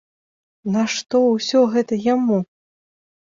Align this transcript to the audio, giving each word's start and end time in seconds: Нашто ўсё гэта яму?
Нашто 0.75 1.21
ўсё 1.25 1.59
гэта 1.75 1.93
яму? 2.13 2.41